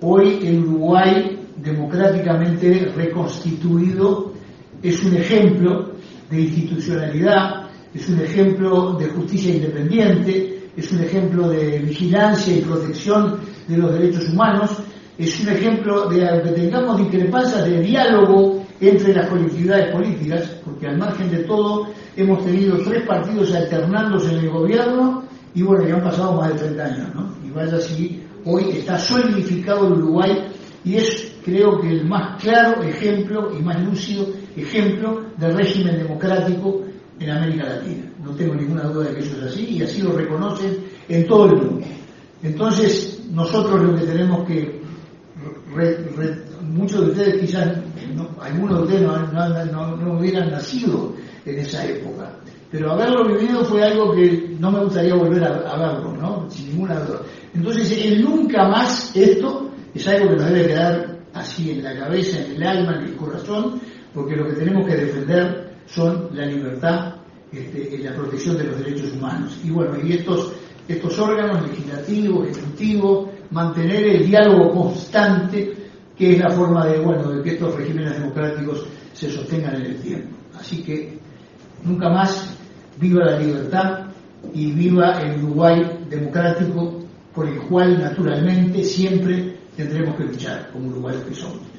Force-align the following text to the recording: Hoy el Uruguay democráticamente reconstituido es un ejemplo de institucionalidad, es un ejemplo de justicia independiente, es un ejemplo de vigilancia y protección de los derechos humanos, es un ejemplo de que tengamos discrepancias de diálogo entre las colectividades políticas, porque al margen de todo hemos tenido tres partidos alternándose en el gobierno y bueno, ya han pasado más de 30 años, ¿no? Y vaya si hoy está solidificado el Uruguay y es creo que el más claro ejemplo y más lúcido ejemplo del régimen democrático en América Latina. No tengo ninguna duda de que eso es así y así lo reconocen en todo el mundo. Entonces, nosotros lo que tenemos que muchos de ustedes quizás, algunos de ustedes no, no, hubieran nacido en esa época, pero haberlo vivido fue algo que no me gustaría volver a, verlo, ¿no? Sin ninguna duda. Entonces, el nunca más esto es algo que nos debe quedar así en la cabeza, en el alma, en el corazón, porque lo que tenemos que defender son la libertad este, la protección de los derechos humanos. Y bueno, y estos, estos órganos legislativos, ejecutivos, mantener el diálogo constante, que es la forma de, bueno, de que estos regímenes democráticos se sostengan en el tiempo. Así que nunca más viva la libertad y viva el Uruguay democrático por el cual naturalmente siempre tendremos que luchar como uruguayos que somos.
Hoy 0.00 0.38
el 0.46 0.60
Uruguay 0.60 1.40
democráticamente 1.56 2.92
reconstituido 2.94 4.32
es 4.80 5.02
un 5.02 5.16
ejemplo 5.16 5.92
de 6.30 6.40
institucionalidad, 6.40 7.68
es 7.92 8.08
un 8.08 8.20
ejemplo 8.20 8.92
de 8.92 9.06
justicia 9.06 9.56
independiente, 9.56 10.70
es 10.76 10.92
un 10.92 11.02
ejemplo 11.02 11.48
de 11.48 11.80
vigilancia 11.80 12.56
y 12.56 12.60
protección 12.60 13.40
de 13.66 13.76
los 13.76 13.92
derechos 13.92 14.28
humanos, 14.28 14.70
es 15.18 15.40
un 15.40 15.48
ejemplo 15.48 16.08
de 16.08 16.42
que 16.44 16.50
tengamos 16.50 16.98
discrepancias 16.98 17.64
de 17.64 17.80
diálogo 17.80 18.62
entre 18.80 19.12
las 19.12 19.28
colectividades 19.28 19.92
políticas, 19.92 20.60
porque 20.64 20.86
al 20.86 20.98
margen 20.98 21.28
de 21.28 21.38
todo 21.38 21.88
hemos 22.16 22.44
tenido 22.44 22.78
tres 22.84 23.04
partidos 23.04 23.52
alternándose 23.52 24.32
en 24.32 24.44
el 24.44 24.50
gobierno 24.50 25.24
y 25.56 25.62
bueno, 25.62 25.88
ya 25.88 25.96
han 25.96 26.04
pasado 26.04 26.34
más 26.34 26.52
de 26.52 26.58
30 26.60 26.84
años, 26.84 27.14
¿no? 27.16 27.34
Y 27.44 27.50
vaya 27.50 27.80
si 27.80 28.27
hoy 28.44 28.70
está 28.70 28.98
solidificado 28.98 29.86
el 29.86 29.94
Uruguay 29.94 30.48
y 30.84 30.96
es 30.96 31.34
creo 31.44 31.80
que 31.80 31.88
el 31.88 32.06
más 32.06 32.40
claro 32.42 32.82
ejemplo 32.82 33.56
y 33.58 33.62
más 33.62 33.82
lúcido 33.82 34.26
ejemplo 34.56 35.26
del 35.36 35.56
régimen 35.56 35.98
democrático 35.98 36.84
en 37.18 37.30
América 37.30 37.64
Latina. 37.64 38.04
No 38.22 38.32
tengo 38.32 38.54
ninguna 38.54 38.84
duda 38.84 39.08
de 39.08 39.14
que 39.14 39.20
eso 39.20 39.36
es 39.38 39.52
así 39.52 39.64
y 39.70 39.82
así 39.82 40.02
lo 40.02 40.12
reconocen 40.12 40.78
en 41.08 41.26
todo 41.26 41.46
el 41.46 41.56
mundo. 41.56 41.86
Entonces, 42.42 43.20
nosotros 43.30 43.82
lo 43.82 43.96
que 43.96 44.06
tenemos 44.06 44.46
que 44.46 44.78
muchos 46.62 47.00
de 47.00 47.10
ustedes 47.12 47.40
quizás, 47.40 47.78
algunos 48.40 48.78
de 48.78 48.84
ustedes 48.84 49.72
no, 49.72 49.96
no, 49.96 50.18
hubieran 50.18 50.50
nacido 50.50 51.14
en 51.44 51.58
esa 51.58 51.84
época, 51.86 52.36
pero 52.70 52.92
haberlo 52.92 53.26
vivido 53.26 53.64
fue 53.64 53.82
algo 53.82 54.12
que 54.14 54.56
no 54.58 54.70
me 54.70 54.84
gustaría 54.84 55.14
volver 55.14 55.42
a, 55.44 55.76
verlo, 55.76 56.14
¿no? 56.16 56.50
Sin 56.50 56.70
ninguna 56.70 57.00
duda. 57.00 57.22
Entonces, 57.54 58.04
el 58.04 58.22
nunca 58.22 58.68
más 58.68 59.14
esto 59.16 59.70
es 59.94 60.06
algo 60.08 60.28
que 60.28 60.36
nos 60.36 60.46
debe 60.46 60.66
quedar 60.68 61.18
así 61.32 61.70
en 61.70 61.82
la 61.82 61.96
cabeza, 61.96 62.44
en 62.44 62.56
el 62.56 62.62
alma, 62.62 62.96
en 62.96 63.04
el 63.04 63.16
corazón, 63.16 63.80
porque 64.12 64.36
lo 64.36 64.46
que 64.46 64.54
tenemos 64.54 64.86
que 64.86 64.96
defender 64.96 65.72
son 65.86 66.28
la 66.34 66.44
libertad 66.44 67.14
este, 67.50 67.98
la 67.98 68.14
protección 68.14 68.58
de 68.58 68.64
los 68.64 68.78
derechos 68.78 69.12
humanos. 69.14 69.58
Y 69.64 69.70
bueno, 69.70 69.96
y 70.04 70.12
estos, 70.12 70.52
estos 70.86 71.18
órganos 71.18 71.66
legislativos, 71.66 72.48
ejecutivos, 72.48 73.30
mantener 73.50 74.06
el 74.06 74.26
diálogo 74.26 74.70
constante, 74.72 75.74
que 76.16 76.32
es 76.32 76.38
la 76.38 76.50
forma 76.50 76.86
de, 76.86 76.98
bueno, 76.98 77.30
de 77.30 77.42
que 77.42 77.50
estos 77.50 77.74
regímenes 77.74 78.18
democráticos 78.18 78.86
se 79.14 79.30
sostengan 79.30 79.76
en 79.76 79.86
el 79.86 79.96
tiempo. 80.00 80.36
Así 80.58 80.82
que 80.82 81.18
nunca 81.84 82.10
más 82.10 82.57
viva 82.98 83.24
la 83.24 83.38
libertad 83.38 84.06
y 84.54 84.72
viva 84.72 85.20
el 85.20 85.42
Uruguay 85.42 86.04
democrático 86.08 87.00
por 87.34 87.48
el 87.48 87.58
cual 87.62 88.00
naturalmente 88.00 88.84
siempre 88.84 89.56
tendremos 89.76 90.16
que 90.16 90.24
luchar 90.24 90.70
como 90.72 90.88
uruguayos 90.88 91.22
que 91.22 91.34
somos. 91.34 91.77